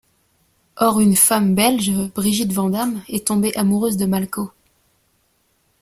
Or 0.77 0.99
une 0.99 1.15
femme 1.15 1.53
belge, 1.53 1.91
Brigitte 2.15 2.51
Vandamme, 2.51 3.03
est 3.07 3.27
tombée 3.27 3.55
amoureuse 3.55 3.97
de 3.97 4.07
Malko. 4.07 4.51